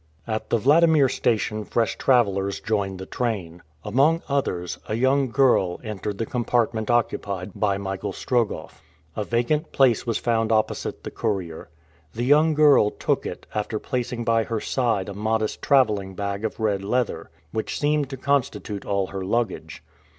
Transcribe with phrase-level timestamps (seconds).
[0.25, 3.61] At the Wladimir station fresh travelers joined the train.
[3.83, 8.81] Among others, a young girl entered the compartment occupied by Michael Strogoff.
[9.15, 11.69] A vacant place was found opposite the courier.
[12.15, 16.59] The young girl took it, after placing by her side a modest traveling bag of
[16.59, 19.83] red leather, which seemed to constitute all her luggage.